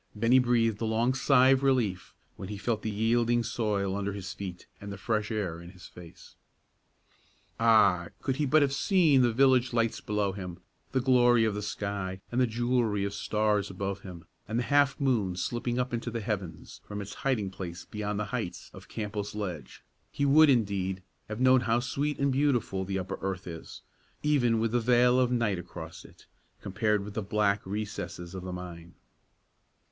[0.15, 4.33] Bennie breathed a long sigh of relief when he felt the yielding soil under his
[4.33, 6.33] feet and the fresh air in his face.
[7.59, 8.07] Ah!
[8.19, 10.57] could he but have seen the village lights below him,
[10.91, 14.99] the glory of the sky and the jewelry of stars above him, and the half
[14.99, 19.35] moon slipping up into the heavens from its hiding place beyond the heights of Campbell's
[19.35, 23.83] Ledge, he would, indeed, have known how sweet and beautiful the upper earth is,
[24.23, 26.25] even with the veil of night across it,
[26.59, 28.95] compared with the black recesses of the mine.